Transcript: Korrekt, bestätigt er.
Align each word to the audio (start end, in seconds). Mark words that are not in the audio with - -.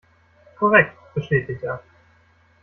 Korrekt, 0.57 0.97
bestätigt 1.13 1.61
er. 1.63 1.83